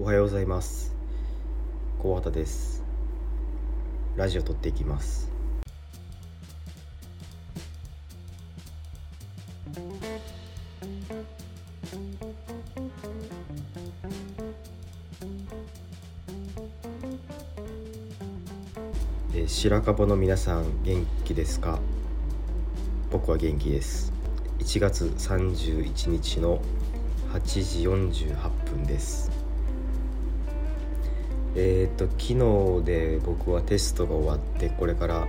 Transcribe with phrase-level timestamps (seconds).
[0.00, 0.94] おはようございます。
[2.02, 2.82] 高畑です。
[4.16, 5.28] ラジオ撮っていきます。
[19.34, 21.78] え白樺の皆さん元気ですか？
[23.12, 24.14] 僕は元気です。
[24.60, 26.62] 1月31日の
[27.34, 29.39] 8時48分です。
[31.56, 35.28] えっ、ー、と昨日で僕はテストが終わってこれから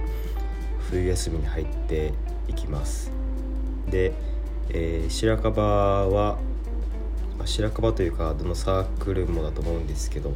[0.90, 2.14] 冬休みに入って
[2.48, 3.12] いきます。
[3.90, 4.14] で、
[4.70, 5.62] えー、白樺
[6.08, 6.38] は、
[7.46, 10.34] 白樺というかどのサークルもだと思うんですけど、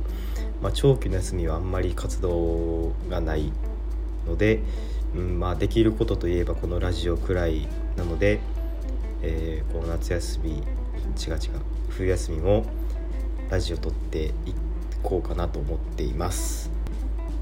[0.61, 3.51] まあ、長期の休みはあんまり活動がない
[4.27, 4.61] ので、
[5.15, 8.39] うんまあ、できることといえばこのラジオくらいなので、
[9.21, 11.39] えー、この夏休み違う違う
[11.89, 12.65] 冬休みも
[13.49, 14.33] ラジオ撮っていっ
[15.05, 16.71] こうかなと思っています。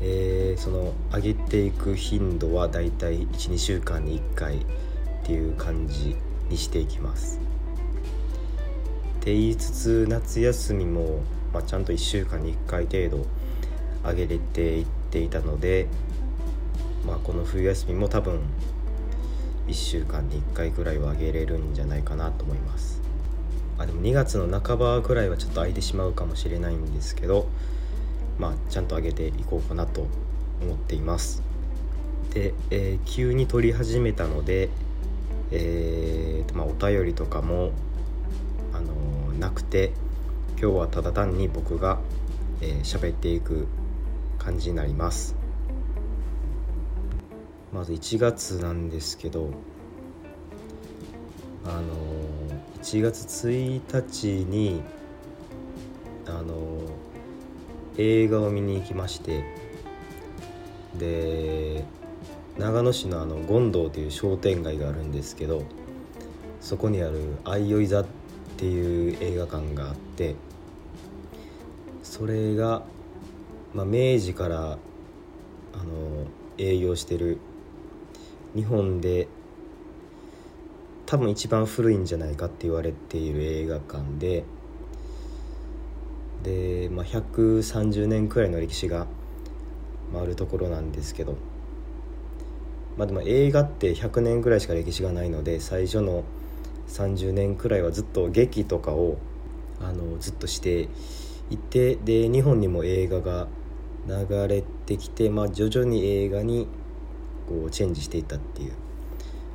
[0.02, 4.60] えー、その上げていく頻度はだいたい12週間に1回っ
[5.24, 6.18] ていう感じ
[6.50, 7.40] にしていきます。
[9.22, 11.22] って言いつつ夏休みも、
[11.54, 13.26] まあ、ちゃんと1週間に1回程度
[14.04, 15.88] 上げれていっていたので、
[17.08, 18.42] まあ、この冬休みも多分
[19.68, 23.03] 1週間に1回ぐらいは上げれるんじゃないかなと思います。
[23.78, 27.48] あでも2月の半ばくらいはちょっと空いてしまうかもしれないんですけど
[28.38, 30.08] まあちゃんと上げていこうかなと
[30.62, 31.42] 思っています。
[32.34, 34.70] で、えー、急に撮り始めたので
[35.56, 37.72] えーまあ、お便りとかも、
[38.74, 39.92] あのー、なくて
[40.60, 42.00] 今日はただ単に僕が
[42.60, 43.68] 喋、えー、っていく
[44.40, 45.36] 感じになります。
[47.72, 49.52] まず1月なんですけど
[51.66, 51.82] あの
[52.82, 54.82] 1月1日に
[56.26, 56.82] あの
[57.98, 59.44] 映画を見に行きまして
[60.98, 61.86] で
[62.58, 65.64] 長野市のあの権堂という商店街があるんですけど
[66.60, 68.06] そこにある「相生座」っ
[68.58, 70.36] ていう映画館があって
[72.04, 72.84] それが、
[73.74, 74.58] まあ、明治から
[75.74, 77.40] あの営業してる
[78.56, 79.28] 日本で
[81.06, 84.44] 多分一番古いんじゃないかって言われている映画館で
[86.44, 89.08] で、まあ、130年くらいの歴史が
[90.14, 91.38] あるところなんですけど、
[92.98, 96.24] まあ、でも映画って100年くらいしか歴史がないので最初の
[96.88, 99.18] 30年くらいはずっと劇とかを
[99.82, 100.90] あのずっとして
[101.50, 103.48] いてで日本にも映画が
[104.08, 106.68] 流れてきて、まあ、徐々に映画に
[107.48, 108.74] こうチェンジしていったっていう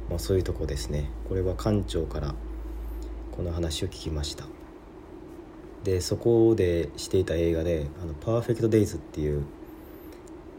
[0.08, 1.10] まあ、そういうとこですね。
[1.28, 2.34] これは館長から
[3.32, 4.46] この話を聞きました。
[5.84, 9.44] でそこでしていた映画で「あのパーフェクト・デイズ」っていう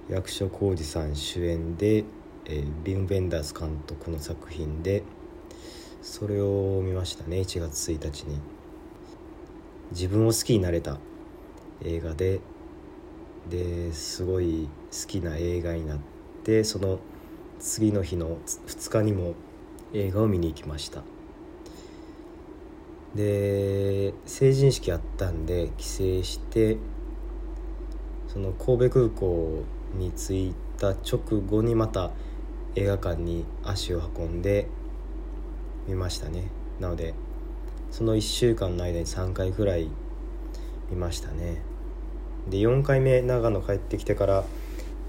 [0.09, 2.05] 役所広司さん主演で、
[2.45, 5.03] えー、ビン・ベンダース監督の作品で
[6.01, 7.41] それを見ましたね。
[7.41, 8.37] 1月1日に。
[9.91, 10.99] 自分を好きになれた
[11.81, 12.39] 映画で
[13.49, 15.99] ですごい好きな映画になっ
[16.43, 16.99] てその
[17.59, 18.37] 次の日の
[18.67, 19.33] 2日にも
[19.93, 21.03] 映画を見に行きました。
[23.15, 26.77] で成人式あったんで帰省して
[28.27, 29.63] その神戸空港
[29.95, 32.11] に着いた直後にまた
[32.75, 34.67] 映画館に足を運んで
[35.87, 36.49] 見ましたね。
[36.79, 37.15] なので
[37.89, 39.89] その1週間の間に3回ぐらい
[40.91, 41.61] 見ましたね。
[42.47, 44.43] で4回目長野帰ってきてから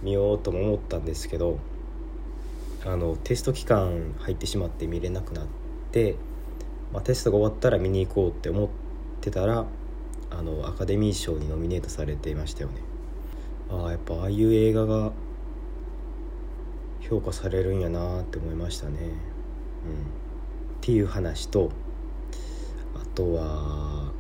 [0.02, 1.58] 見ようとも思ったんですけど
[2.84, 5.46] あのテスト期間入ってしまって見れなくなっ
[5.92, 6.16] て、
[6.92, 8.68] まあ、テストが終わったら見に行こうって思っ
[9.20, 9.66] てたら
[10.30, 12.76] あのアカデミー賞にノミネートされていましたよね。
[13.70, 15.12] ああやっぱああいう映画が
[17.00, 18.98] 評価されるんやなって思いましたね。
[18.98, 19.10] うん。
[19.10, 19.12] っ
[20.80, 21.70] ていう話と
[22.94, 24.12] あとは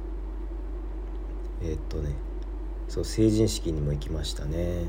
[1.62, 2.14] えー、っとね
[2.88, 4.84] そう成人式にも行きましたね。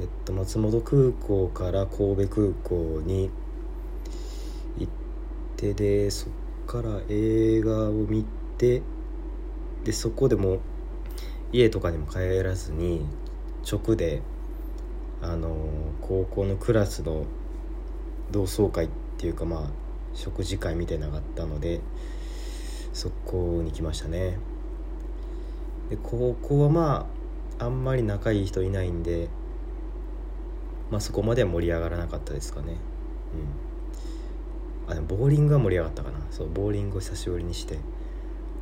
[0.00, 3.30] えっと、松本空港から神戸空港に
[4.78, 4.92] 行っ
[5.56, 6.32] てでそっ
[6.66, 8.24] から映画を見
[8.56, 8.82] て
[9.84, 10.60] でそこでも
[11.52, 13.04] 家とかにも帰らずに
[13.70, 14.22] 直で
[15.20, 15.54] あの
[16.00, 17.26] 高校のクラスの
[18.30, 19.70] 同窓会っていうかまあ
[20.14, 21.80] 食事会みたいなのがあったので
[22.94, 24.38] そこに来ましたね。
[25.90, 27.06] で高校はま
[27.58, 29.28] ああんまり仲いい人いないんで
[30.92, 32.76] まあ、そこまでは盛り上がらなかったですかね。
[34.86, 34.92] うん。
[34.92, 36.18] あでもボーリングは盛り上がったかな。
[36.30, 37.78] そうボーリングを久しぶりにして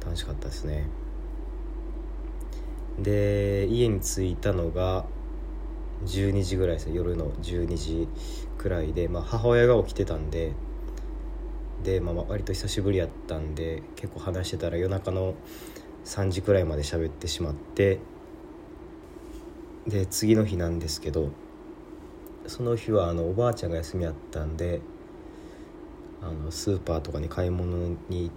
[0.00, 0.86] 楽しかったですね。
[3.00, 5.06] で家に着いたのが
[6.06, 6.94] 12時ぐらいですね。
[6.94, 8.06] 夜の12時
[8.58, 10.52] くらいで、まあ、母親が起きてたんで
[11.82, 15.34] で、まあ、割と久しぶりやったんで結構話してたら夜中の
[16.04, 17.98] 3時くらいまで喋ってしまって
[19.88, 21.30] で次の日なんですけど
[22.50, 24.80] その日はあのおばあちゃんが休みやったんで
[26.20, 27.76] あのスーパーとかに買い物
[28.08, 28.30] に行っ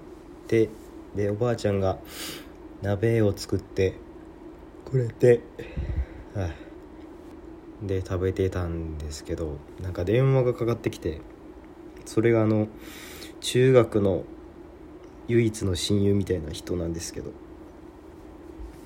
[0.45, 0.69] て
[1.15, 1.97] でおばあちゃんが
[2.83, 3.95] 鍋を作って
[4.85, 5.41] くれて、
[6.35, 6.45] は
[7.83, 11.19] い、で食べてたんですけどなんか電話がかかってきて
[12.05, 12.67] それがあの
[13.41, 14.25] 中学の
[15.27, 17.31] 唯一の親友みたいな人なんですけど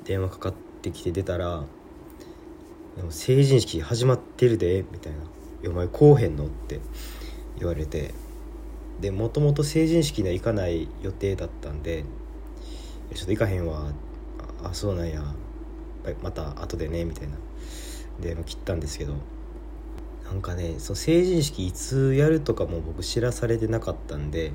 [0.06, 1.66] 電話かかってきて出たら
[3.10, 5.20] 「成人式始まってるで」みたいな
[5.70, 6.80] 「お前来おへんの?」って
[7.60, 8.14] 言われて。
[9.00, 12.04] でもともと成人式には行かない予定だったんで
[13.14, 13.92] 「ちょっと行かへんわ」
[14.64, 15.36] あそうなんや。
[16.24, 17.36] また後でねみたいな。
[18.20, 19.14] で切ったんですけど。
[20.26, 24.52] なんかねその成人式いつやるとかも僕知らされてなかったんで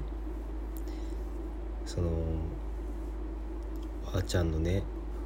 [1.86, 2.08] その
[4.06, 4.82] おばあちゃんのね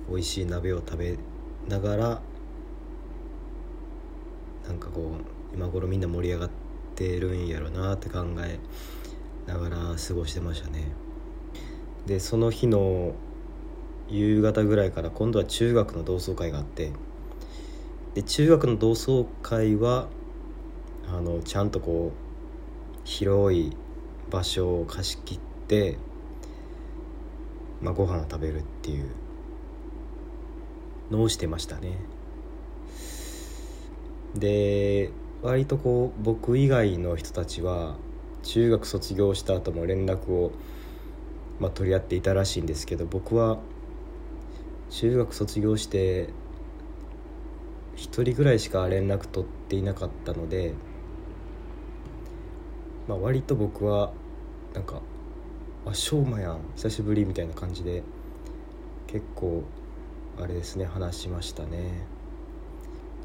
[0.09, 1.19] 美味しい鍋を食べ
[1.69, 2.23] ながら
[4.67, 5.13] なんかこ
[5.53, 6.51] う今頃みんな盛り上がっ
[6.95, 8.59] てるんやろなって考え
[9.47, 10.93] ながら過ごしてましたね。
[12.07, 13.15] でその日の
[14.09, 16.93] 夕方ぐらいから今度は中学の同窓会があって
[18.15, 20.09] で中学の同窓会は
[21.09, 23.77] あのちゃんとこう広い
[24.31, 25.39] 場所を貸し切っ
[25.69, 25.99] て、
[27.81, 29.11] まあ、ご飯を食べるっていう
[31.11, 31.99] のをしてましたね。
[34.39, 35.11] で
[35.43, 37.97] 割とこう僕以外の人たちは
[38.43, 40.53] 中学卒業した後も連絡を、
[41.61, 43.59] まあ、取り合っていたらしいんですけど僕は
[44.91, 46.29] 中学卒業して
[47.97, 50.75] 1人ぐらいしか連絡取っていなかったので、
[53.09, 54.13] まあ、割と僕は
[54.75, 55.01] なんか
[55.87, 58.03] 「あしょうまやん久しぶり」みたいな感じで
[59.07, 59.65] 結構
[60.39, 62.16] あれですね話しましたね。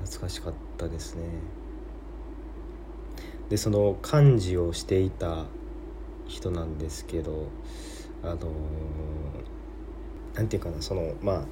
[0.03, 1.23] 懐かしかったですね。
[3.49, 5.45] でその幹事をしていた
[6.27, 7.47] 人なんですけど
[8.23, 11.45] あのー、なんていうかなそのまあ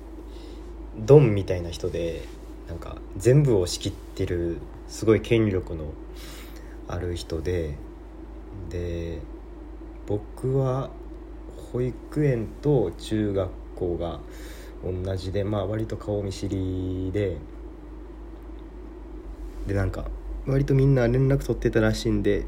[0.97, 2.23] ドンみたいな人で
[2.69, 5.85] なんか全部を仕切ってるすごい権力の
[6.87, 7.75] ある人で
[8.69, 9.19] で
[10.07, 10.89] 僕は
[11.71, 14.19] 保育園と中学校が
[14.83, 17.37] 同じでまあ割と顔見知りで
[19.69, 20.05] でなんか
[20.47, 22.47] 割とみんな連絡取ってたらしいんで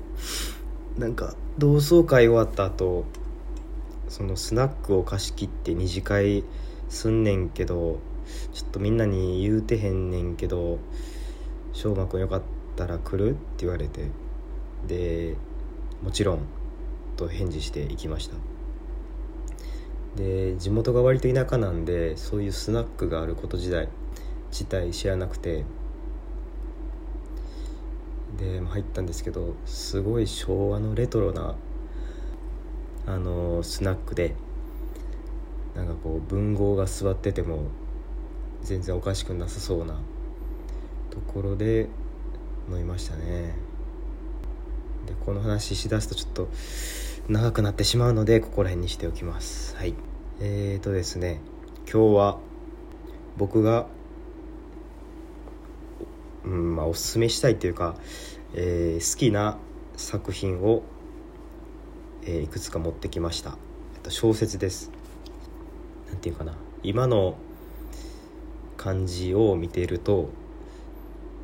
[0.97, 3.05] なんか同窓会終わった後
[4.09, 6.43] そのスナックを貸し切って二次会
[6.89, 7.99] すんねんけど
[8.53, 10.79] ちょっとみんなに言うてへんねんけど
[11.73, 12.41] 「翔馬くんよかっ
[12.75, 14.09] たら来る?」って言われて。
[14.87, 15.35] で
[16.01, 16.39] 「もちろん」
[17.17, 18.35] と返事していきました。
[20.15, 23.89] で地元が割と田舎なんでそういうスナックがあること自体
[24.49, 25.65] 自体知らなくて。
[28.37, 31.55] で入ったんですけどすごい昭和のレトロな
[33.05, 34.35] あのスナックで
[35.75, 37.63] なんかこう文豪が座ってても
[38.61, 39.99] 全然おかしくなさそうな
[41.09, 41.87] ところで
[42.69, 43.55] 飲みましたね。
[45.07, 46.49] でこの話しだすとちょっと
[47.27, 49.75] 長くなってしまうのでここら辺にしておきます。
[49.75, 49.95] はい。
[50.39, 51.39] えーとですね
[51.91, 52.39] 今日は
[53.37, 53.87] 僕が
[56.45, 57.95] うんまあおすすめしたいというか、
[58.53, 59.57] えー、好きな
[59.95, 60.83] 作品を、
[62.23, 63.57] えー、いくつか持ってきました。
[64.09, 64.91] 小説です。
[66.09, 66.55] なんていうかな。
[66.83, 67.35] 今の
[68.77, 70.29] 感じを見ていると、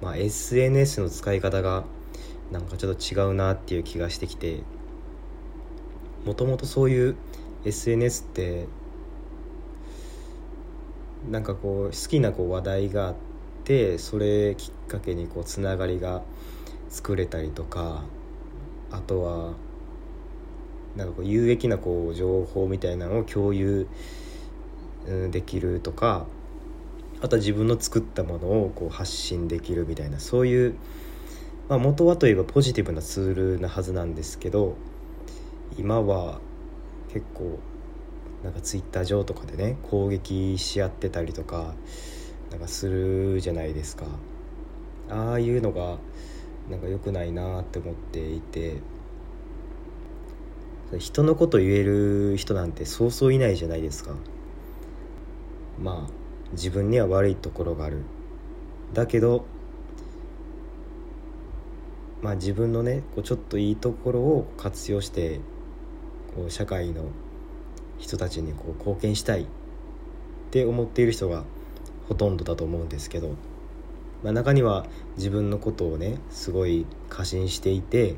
[0.02, 1.84] まあ、SNS の使い方が
[2.52, 4.64] なんかちょっと違うなっていう気がしてきて
[6.26, 7.16] もともとそういう
[7.66, 8.68] SNS って
[11.30, 13.27] なんかこう好きなこう話題があって
[13.98, 16.22] それきっかけにこうつながりが
[16.90, 18.06] 作れたりとか
[18.92, 19.54] あとは
[20.96, 23.88] なんかこう有益なこう情報みたいなのを共有
[25.32, 26.26] できるとか
[27.22, 30.76] あとは自分の作ったものをこう発信できるみたいなそういう、
[31.68, 34.76] まあ、元はといえばポジティブなツールなはずなんですけど
[35.78, 36.40] 今は
[37.12, 37.60] 結構
[38.44, 41.74] なんかツイッター上とかでね攻撃し合ってたりとか
[42.52, 44.06] なんかするじゃないですか。
[45.10, 45.98] ああいうのが
[46.70, 48.78] なんか良くないなって思っていて。
[51.00, 54.12] 人のこと言える人なんてそうそういないじゃないですか。
[55.82, 56.12] まあ
[56.54, 58.04] 自分には悪いところがある。
[58.94, 59.46] だけど
[62.22, 65.42] まあ自分のねこうちょっといいところを活用して
[66.36, 67.04] こう社会の
[67.98, 69.46] 人たちにこう貢献したいっ
[70.52, 71.44] て思っている人が
[72.08, 73.36] ほとんどだと思うんですけど、
[74.24, 74.86] まあ、中には
[75.18, 78.16] 自分のことをねすごい過信していて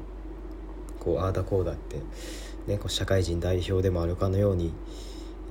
[1.00, 1.98] こうああだこうだって、
[2.68, 4.74] ね、こう社会人代表でもあるかのように、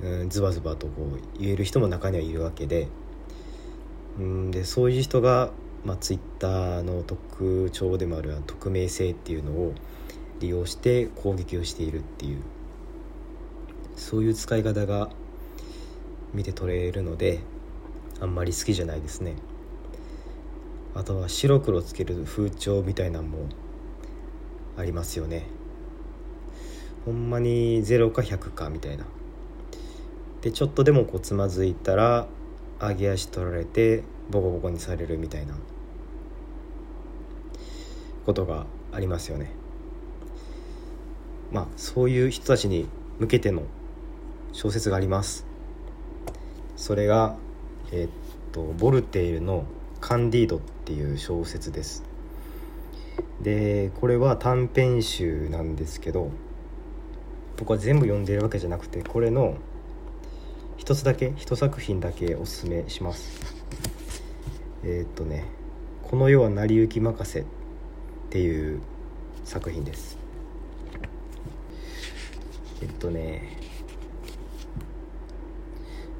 [0.03, 2.87] うん、ズバズバとこう言える人も中にはいるわけで
[4.19, 5.51] うんでそういう人が、
[5.85, 9.73] まあ、ツイッターの特徴でもある匿名性っていうのを
[10.39, 12.41] 利用して攻撃をしているっていう
[13.95, 15.09] そういう使い方が
[16.33, 17.39] 見て取れるので
[18.21, 19.35] あんまり好きじゃないですね。
[20.95, 23.47] あとは白黒つける風潮みたいなのも
[24.77, 25.47] ありますよね。
[27.05, 29.05] ほんまに0か100かみたいな。
[30.41, 32.27] でちょっとでもこうつまずいたら
[32.79, 35.55] 上げ足取られてボコボコにされるみたいな。
[38.25, 39.51] ことがありますよね。
[41.51, 43.63] まあそういう人たちに向けての
[44.51, 45.45] 小説があります。
[46.75, 47.37] それが
[47.91, 49.65] え、っとボルテールの
[50.01, 52.03] 「カンディード」っていう小説です。
[53.41, 56.29] でこれは短編集なんですけど
[57.57, 59.55] 僕は全部読んでるわけじゃなくてこれの
[60.77, 63.55] 一つだけ一作品だけおすすめします。
[64.83, 65.45] え、っとね
[66.03, 67.45] 「この世は成り行き任せ」っ
[68.29, 68.79] ていう
[69.43, 70.17] 作品です。
[72.81, 73.58] えっとね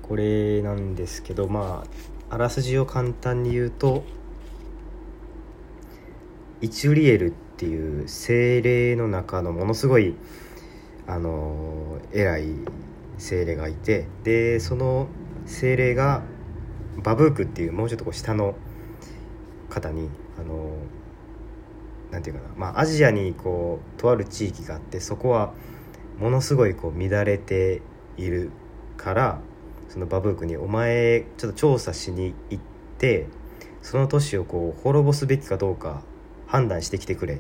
[0.10, 1.84] これなんですけどま
[2.30, 4.04] ああらすじを簡単に言うと
[6.62, 10.16] イチュリエルっていう精霊の中のものすごい
[11.06, 12.56] あの偉い
[13.20, 15.10] 精霊がいてでその
[15.46, 16.24] 精霊が
[17.04, 18.56] バブークっていうもうちょっとこう下の
[19.70, 20.72] 方にあの
[22.10, 25.54] なんていうかな、まあ、アジアにこうとある地域があってそこは
[26.18, 27.84] ものすごいこう乱れて
[28.18, 28.50] いる
[28.98, 29.42] から
[29.90, 32.64] そのバブークに「お前ちょっと調査しに行っ
[32.98, 33.28] て
[33.82, 36.04] その都市をこう滅ぼすべきかどうか
[36.48, 37.40] 判断してきてくれ」っ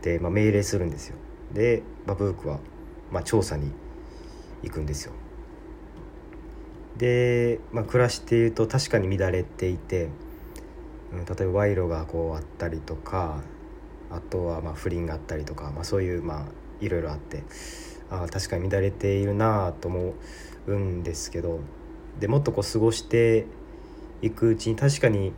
[0.00, 1.16] て、まあ、命令するんですよ。
[1.52, 2.60] でバブークは、
[3.10, 3.72] まあ、調査に
[4.62, 5.12] 行くんですよ。
[6.96, 10.08] で、まあ、暮らしていると確かに乱れていて、
[11.12, 13.42] うん、例えば賄賂がこうあったりとか
[14.10, 16.44] あとはまあ不倫があったりとか、まあ、そういうまあ
[16.80, 17.42] いろいろあって。
[18.10, 20.14] あ確かに乱れているなと思
[20.66, 21.60] うんですけど
[22.18, 23.46] でもっとこう過ごして
[24.22, 25.32] いくうちに確かに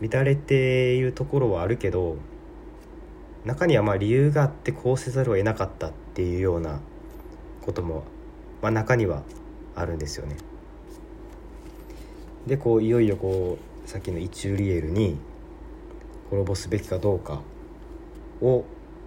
[0.00, 2.16] 乱れているところはあるけど
[3.44, 6.80] 中にはまあ理由があってこうせざるを得なかったっていうような
[7.60, 8.04] ことも、
[8.62, 9.22] まあ、中には
[9.74, 10.36] あるんですよね。
[12.46, 15.18] でこういよいよこうさっきのイチューリエルに
[16.30, 17.40] 滅ぼすべきかどうか
[18.40, 18.64] を、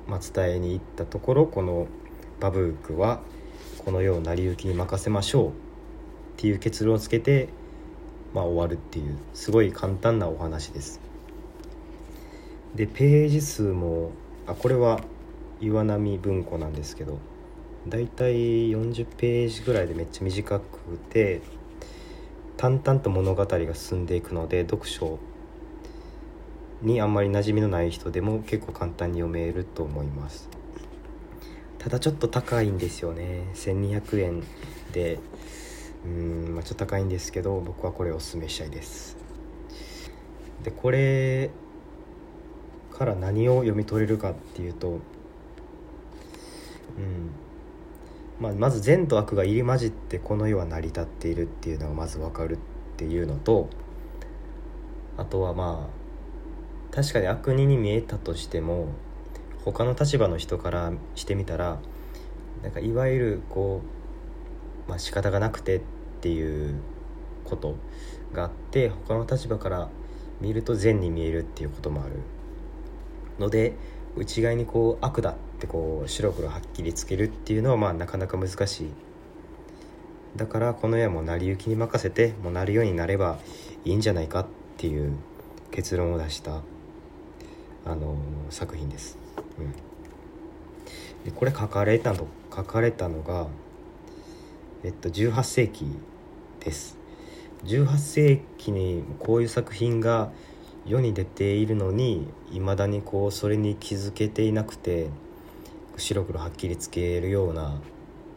[0.07, 1.87] まあ、伝えに行ったところこの
[2.39, 3.21] バブークは
[3.83, 5.49] この世を成り行きに任せましょう。
[5.49, 5.51] っ
[6.39, 7.49] ていう結論をつけて、
[8.33, 11.01] まあ、終わるっていうすごい簡単なお話です。
[12.75, 14.11] でページ数も
[14.45, 15.01] あこれは
[15.59, 17.17] 岩波文庫なんですけど
[17.87, 20.65] だいたい40ページぐらいでめっちゃ短く
[21.09, 21.41] て
[22.55, 25.17] 淡々と物語が進んでいくので読書
[26.83, 30.56] にあんまり馴染みのない人でも結構簡単に読めると思います。
[31.87, 33.45] ただちょっと高いんですよね。
[33.53, 34.43] 1200円
[34.91, 35.19] で。
[36.03, 39.15] うん、まあ、ちょっと高いんですけど僕はこれをおすすめしたいです。
[40.63, 41.49] でこれ
[42.91, 44.99] から何を読み取れるかっていうと、うん
[48.41, 52.57] まあ、まず善と悪が入り混じってこの世は成り立っているっていうのがまず分かるっ
[52.97, 53.69] ていうのと
[55.15, 55.89] あとはま
[56.91, 58.89] あ確かに悪人に見えたとしても
[59.71, 61.79] 他の立場の人からしてみたら
[62.63, 63.81] なんかいわゆるこ
[64.85, 65.81] う、まあ仕方がなくてっ
[66.21, 66.79] ていう
[67.43, 67.75] こと
[68.33, 69.89] があって他の立場から
[70.39, 72.13] 見ると善に見えるっていうこともある
[73.39, 73.75] ので
[74.15, 78.89] 内側にこう悪だってこう白黒はっきりつけるっていうのはまあなかなか難しい
[80.35, 83.37] だからこの絵はもう成り行きに任せてもうなるようになれば
[83.83, 84.45] いいんじゃないかっ
[84.77, 85.13] ていう
[85.71, 86.61] 結論を出した
[87.85, 88.17] あの
[88.49, 89.26] 作品です。
[89.59, 89.71] うん、
[91.25, 93.47] でこれ書かれたの書かれたのが、
[94.83, 95.85] えっと、18世紀
[96.59, 96.97] です。
[97.65, 100.31] 18世紀にこういう作品が
[100.85, 105.09] 世に出ているのにいまだにこうそれに気づけていなくて
[105.97, 107.81] 白黒はっきりつけるような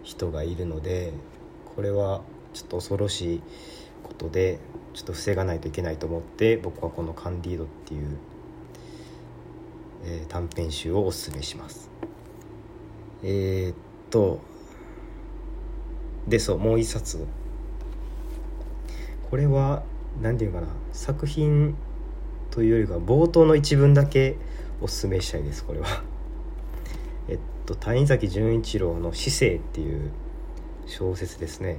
[0.02, 1.12] 人がいるので
[1.76, 2.22] これは
[2.52, 3.42] ちょっと恐ろしい
[4.02, 4.58] ことで
[4.94, 8.16] ちょっと防がないといけないと思って僕はこの「カンディード」っていう、
[10.04, 11.90] えー、短編集をおすすめします。
[13.22, 13.74] えー、っ
[14.10, 14.40] と
[16.26, 17.26] でそうもう一冊
[19.30, 19.82] これは
[20.20, 21.74] 何て言うかな作品
[22.50, 24.36] というよりか冒頭の一文だけ
[24.80, 26.02] おすすめしたいですこれは。
[27.28, 30.10] えっと谷崎潤一郎の「市政」っていう
[30.86, 31.78] 小説ですね。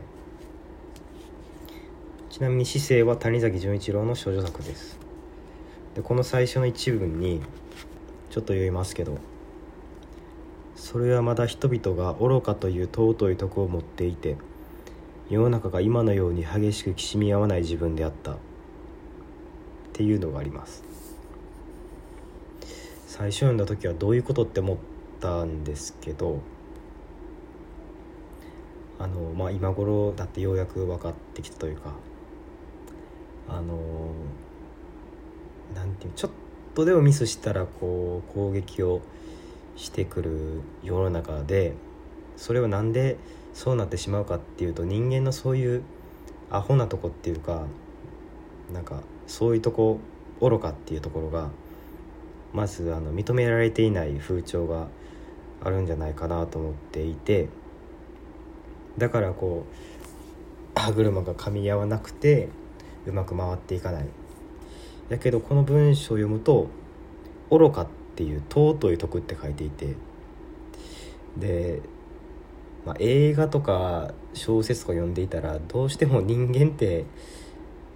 [2.29, 4.97] ちなみに「市政」は谷崎潤一郎の少女作です。
[5.95, 7.41] でこの最初の一文に
[8.31, 9.19] ちょっと読みますけど
[10.75, 14.37] それはまだ人々が愚かという尊い徳を持っていて
[15.29, 18.37] 世の中が今のように激しくきしみ合わない自分であった。
[19.91, 20.83] っていうのがあります。
[23.05, 24.77] 最初読んだ時はどういうことって思っ
[25.19, 26.39] たんですけど
[28.97, 31.93] あのまあ今頃だってようやく分かってきたというか
[33.47, 33.77] あの
[35.75, 36.31] なんていうちょっ
[36.81, 39.01] とでもミスしたらこう攻撃を
[39.75, 41.75] してくる世の中で
[42.37, 43.17] それは何で
[43.53, 45.83] そうなってしまうかっていうと人間のそういう
[46.49, 47.67] アホなとこっていうか
[48.73, 49.99] なんかそういうとこ
[50.39, 51.51] 愚かっていうところが
[52.51, 54.87] まずあの認められていない風潮が
[55.63, 57.47] あるんじゃないかなと思っていて
[58.97, 62.49] だからこう歯車が噛み合わなくて
[63.05, 64.07] うまく回っていかない。
[65.11, 66.67] だけどこの文章を読むと
[67.51, 69.95] 「愚か」っていう「尊い徳」って書いていて
[71.37, 71.81] で、
[72.85, 77.03] まあ、映画とか小説とか読んでいたらどうしても人間って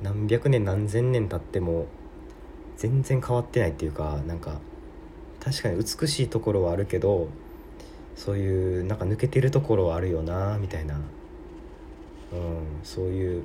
[0.03, 1.85] 何百年何千年経っても
[2.75, 4.59] 全然変わってないっていうかなんか
[5.39, 7.29] 確かに美しいところはあるけど
[8.17, 11.01] そういうなんか抜けてるところはあるよなみたいな、うん、
[12.83, 13.43] そういう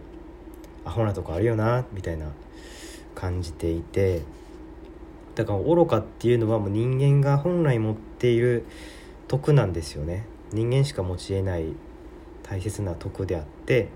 [0.85, 2.33] アホなとこあるよなみたいな。
[3.15, 4.23] 感じていて
[5.35, 8.67] だから愚かっていうのはもう人間が本来持っている
[9.29, 11.73] 徳なんですよね人間しか持ちえない
[12.43, 13.89] 大切な徳であって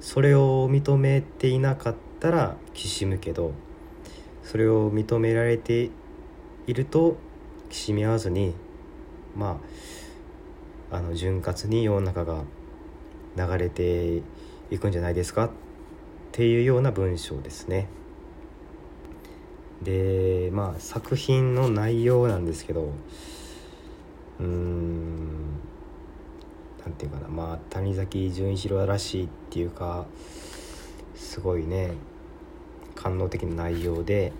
[0.00, 3.52] それを認めていなかったらきしむけど
[4.42, 5.90] それを認められて
[6.66, 7.16] いると
[7.70, 8.54] きしみ合わずに
[9.36, 9.60] ま
[10.90, 12.44] ああの潤滑に世の中が
[13.36, 14.22] 流れて
[14.70, 15.50] いくんじゃないですかっ
[16.32, 17.88] ていうような文章ですね。
[19.82, 22.92] でまあ作品の内容なんですけど
[24.40, 25.58] うーん
[26.84, 30.06] なんていうかなまあ谷崎潤一郎らしいっていうか
[31.14, 31.92] すごいね
[32.94, 34.32] 官能的な内容で、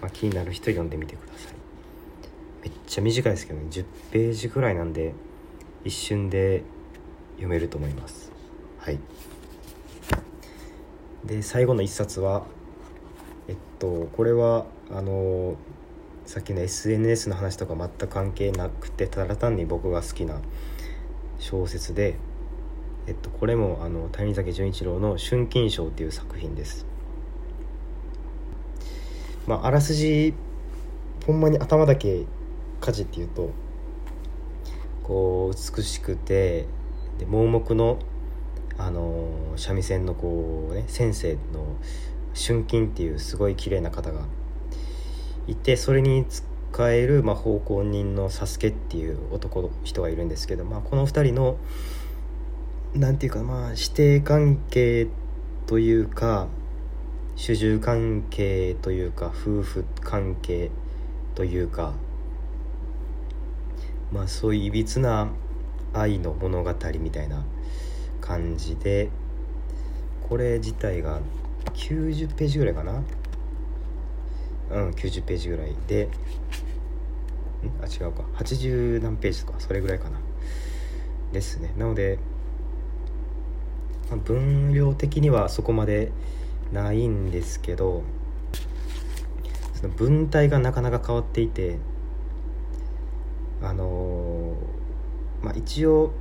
[0.00, 1.54] まあ、気になる人読んでみてください。
[2.62, 5.14] めっちゃ短いですけどね10ページぐらいなんで
[5.84, 6.64] 一瞬で
[7.34, 8.32] 読めると思います。
[8.78, 8.98] はい。
[11.24, 12.44] で最後の一冊は
[13.48, 15.56] えっとこれはあの
[16.26, 20.40] さっきの SNS の話とか全く関係なくてただ単に僕が好きな
[21.38, 22.16] 小説で、
[23.06, 26.86] えっと、これもあの谷崎潤一郎の「春金賞」っていう作品です。
[29.46, 30.34] まあ、あらすじ
[31.26, 32.24] ほんまに頭だけ
[32.80, 33.50] 火事っていうと
[35.02, 36.66] こう美しくて
[37.18, 37.98] で盲目の
[38.78, 41.76] あの三味線のこうね先生の
[42.34, 44.26] 春金っていうすごい綺麗な方が
[45.46, 51.56] いてそれに使える、まあ、奉公人のサスケっていう男の人がいるんですけど、まあ、この2人の
[52.94, 55.08] 何て言うかまあ師弟関係
[55.66, 56.48] というか
[57.36, 60.70] 主従関係というか夫婦関係
[61.34, 61.92] というか
[64.12, 65.28] まあそういういびつな
[65.92, 67.44] 愛の物語みたいな
[68.20, 69.10] 感じで
[70.28, 71.20] これ自体が
[71.74, 73.02] 90ページぐらいかな？
[74.70, 76.04] うん90ページぐらいで。
[76.04, 76.08] ん？
[77.82, 78.22] あ違うか。
[78.34, 79.60] 80何ページとか。
[79.60, 80.18] それぐらいかな。
[81.32, 81.72] ですね。
[81.76, 82.18] なので、
[84.10, 86.12] まあ、分量的にはそこまで
[86.72, 88.02] ないんですけど
[89.74, 91.78] その文体がなかなか変わっていて
[93.62, 96.12] あのー、まあ一応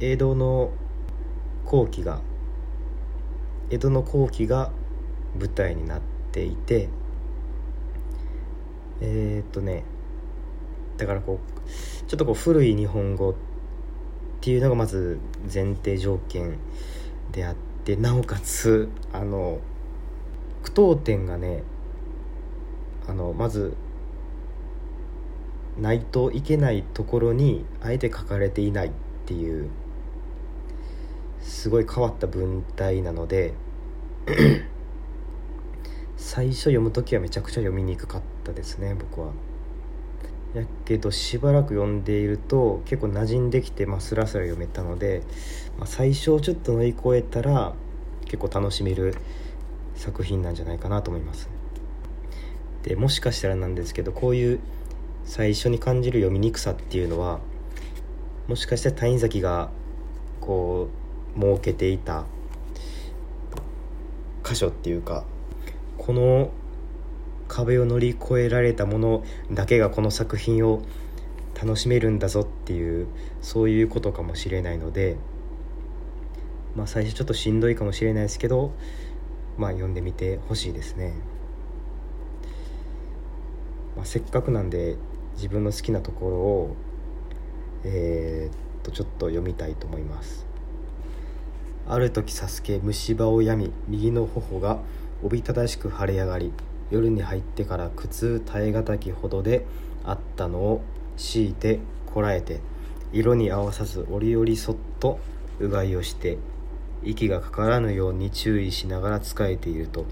[0.00, 0.70] 江戸の
[1.64, 2.20] 後期が
[3.70, 4.70] 江戸の後期が
[5.38, 6.00] 舞台になっ
[6.32, 6.88] ていて
[9.00, 9.84] えー、っとね
[10.96, 13.34] だからこうちょっとこう古い日本語っ
[14.40, 15.18] ていうのがまず
[15.52, 16.58] 前提条件
[17.32, 17.54] であっ
[17.84, 19.58] てなおかつあの
[20.62, 21.62] 句読点がね
[23.08, 23.76] あのまず
[25.78, 28.90] ないといけないところにあえて書かれていないっ
[29.26, 29.68] ていう
[31.40, 33.52] すごい変わった文体なので
[36.16, 38.35] 最初読む時はめちゃくちゃ読みにくかった。
[38.52, 39.32] ですね僕は。
[40.54, 45.22] やけどしばらく読んでいると結構馴染んできて、まあ、スラスラ読めたので、
[45.78, 47.74] まあ、最初ちょっと乗り越えたら
[48.24, 49.14] 結構楽しめる
[49.96, 51.48] 作品なんじゃないかなと思います
[52.82, 54.60] でもしかしたらなんですけどこういう
[55.24, 57.40] 最初に感じる読みにくさっていうのは
[58.48, 59.70] もしかしたら谷崎が
[60.40, 60.88] こ
[61.36, 62.24] う設けていた
[64.44, 65.24] 箇所っていうか
[65.98, 66.50] この
[67.48, 70.82] 壁を乗り越えられたものだけがこの作品を
[71.60, 73.06] 楽しめるんだぞっていう
[73.40, 75.16] そういうことかもしれないので
[76.74, 78.72] まあ最初ちょっとしんどいかもしれないですけど
[79.56, 81.14] まあ読んでみてほしいですね、
[83.96, 84.96] まあ、せっかくなんで
[85.36, 86.76] 自分の好きなところを
[87.84, 90.46] えー、っとちょっと読みたいと思います。
[91.88, 94.80] ある時サスケ虫歯を病み右の頬が
[95.22, 96.52] おびただしく腫れ上がり
[96.90, 99.66] 夜に入ってから苦痛耐え難きほどで
[100.04, 100.82] あったのを
[101.16, 102.60] 強いてこらえて
[103.12, 105.18] 色に合わさず折々そっと
[105.58, 106.38] うがいをして
[107.02, 110.06] 息がかからぬように注意しながら仕えていると。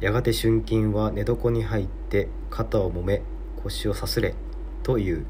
[0.00, 3.20] やがて春金は寝床に入って肩をもめ
[3.64, 4.34] 腰をさすれ
[4.84, 5.26] と言う。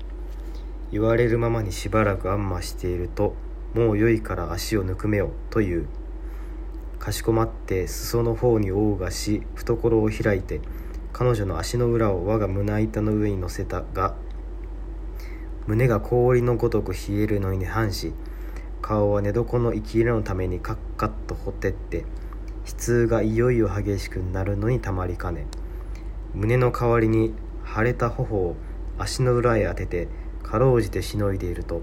[0.92, 3.34] 言われるままにしばらくあんましていると
[3.74, 5.86] もう良いから足をぬくめよという。
[7.08, 10.60] かしこまって裾の方に王がし懐を開いて
[11.14, 14.14] 彼女の足の裏を我が胸板の上に乗せたが
[15.66, 18.12] 胸が氷のごとく冷えるのに反し
[18.82, 22.04] 顔は寝床の生き入れのためにカッカッとほてって悲
[22.76, 25.46] 痛がいよいよ激しくなるのにたまりかね
[26.34, 27.32] 胸の代わりに
[27.64, 28.56] 腫れた頬を
[28.98, 30.08] 足の裏へ当てて
[30.42, 31.80] かろうじてしのいでいると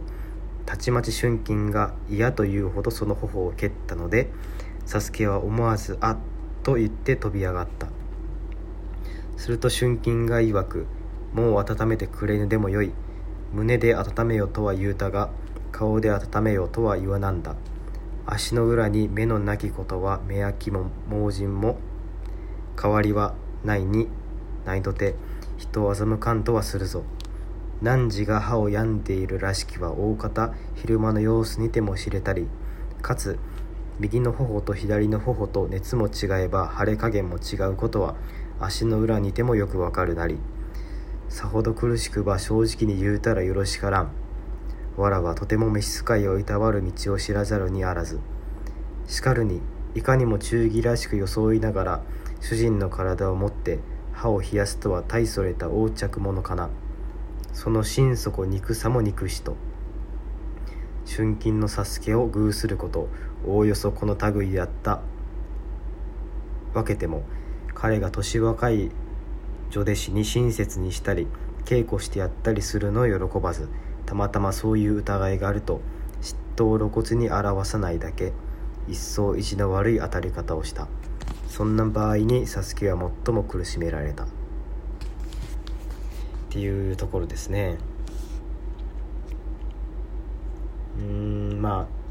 [0.68, 4.30] たちまち春金が嫌というほどその頬を蹴ったので
[4.86, 6.18] サスケは思わず「あっ」
[6.64, 7.88] と言って飛び上がった。
[9.38, 10.86] すると春金が曰く
[11.34, 12.94] 「もう温めてくれぬでもよい。
[13.54, 15.30] 胸で温めよとは言うたが
[15.72, 17.56] 顔で温めよとは言わなんだ。
[18.26, 21.78] 足の裏に目のなきことは目焼きも盲人も
[22.76, 24.10] 代わりはないに
[24.66, 25.16] ないとて
[25.58, 27.04] 人を欺かんとはするぞ。
[27.82, 32.48] 汝が歯を病んでいるらしきは大方昼間の様子にても知れたり
[33.02, 33.38] かつ
[34.00, 38.16] 右の頬と左の頬と熱も違えば腫れ加減も違うことは
[38.60, 40.38] 足の裏にてもよくわかるなり。
[41.30, 44.12] さほど苦しくば正直に言うたらよろしからん。
[44.98, 48.20] わらはとても召使いをいたわる道を知らざるにあらず。
[49.08, 49.62] しかるに
[49.94, 52.02] いかにも忠義らしく装いながら
[52.42, 53.80] 主人の体を持って
[54.12, 56.70] 歯を冷やすとは大それた横着者かな。
[57.54, 59.56] その心底憎さも憎しと。
[61.06, 63.10] 春金のサスケを偶すること
[63.46, 65.02] おおよそこの類であった。
[66.74, 67.24] わけても
[67.74, 68.92] 彼が年若い
[69.70, 71.28] 女弟子に親切にしたり
[71.64, 73.70] 稽古してやったりするのを喜ばず
[74.06, 75.82] たまたまそういう疑いがあると
[76.22, 78.34] 嫉妬を露骨に表さないだけ
[78.88, 80.88] 一層意地の悪い当たり方をした。
[81.48, 84.26] そんな場合にサスケは最も苦しめられた。
[84.26, 84.28] っ
[86.50, 87.78] ていうところですね。
[90.98, 92.06] うんまあ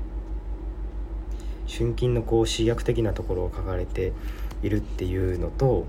[1.66, 4.12] 春金のこう私虐的なところを書かれて
[4.62, 5.86] いるっていうのと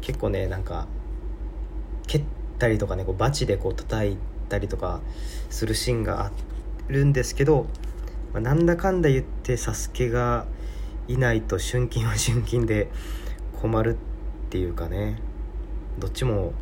[0.00, 0.86] 結構ねなんか
[2.06, 2.22] 蹴っ
[2.58, 4.16] たりとかねこうバチでこう叩い
[4.48, 5.00] たりとか
[5.50, 6.32] するシーンがあ
[6.88, 7.66] るんですけど、
[8.32, 10.46] まあ、なんだかんだ言ってサスケが
[11.08, 12.90] いないと春金は春金で
[13.60, 15.20] 困るっていうかね
[15.98, 16.52] どっちも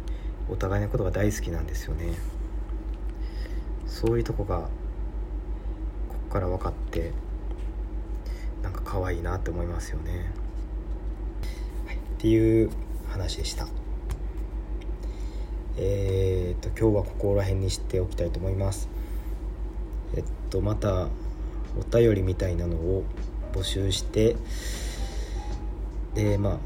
[0.49, 2.36] お互いのことが大好きなんですよね。
[3.97, 4.69] そういうとこがこ
[6.29, 7.13] っから分かって
[8.63, 10.31] なんか可愛いなって思いますよね、
[11.87, 12.71] はい、っていう
[13.09, 13.67] 話でした。
[15.79, 18.91] えー、っと今日はここら辺にしておきたいと思います。
[20.15, 21.09] えっとまた
[21.79, 23.03] お便りみたいなのを
[23.55, 24.37] 募集して
[26.13, 26.59] でまあ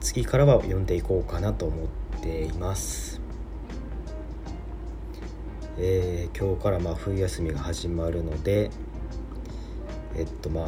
[0.00, 3.11] 次からは読んでいこうかなと思っています。
[5.78, 8.70] えー、今日からまあ冬休みが始まるので
[10.16, 10.66] えっとまあ、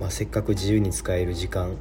[0.00, 1.76] まあ、せっかく自由に使える時間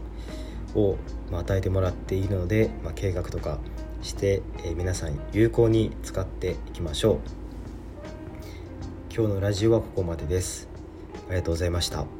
[0.75, 0.97] を、
[1.31, 3.59] ま、与えてもらっているので、まあ、計画とか
[4.01, 7.19] して、えー、皆さん有効に使っていきましょう。
[9.13, 10.69] 今日のラジオはここまでです。
[11.27, 12.18] ありがとうございました。